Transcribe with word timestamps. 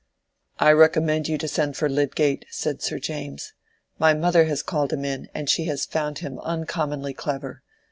"I 0.57 0.71
recommend 0.71 1.27
you 1.27 1.37
to 1.37 1.47
send 1.47 1.77
for 1.77 1.87
Lydgate," 1.87 2.45
said 2.49 2.81
Sir 2.81 2.97
James. 2.97 3.53
"My 3.99 4.15
mother 4.15 4.45
has 4.45 4.63
called 4.63 4.91
him 4.91 5.05
in, 5.05 5.29
and 5.35 5.47
she 5.47 5.65
has 5.65 5.85
found 5.85 6.17
him 6.25 6.39
uncommonly 6.39 7.13
clever. 7.13 7.61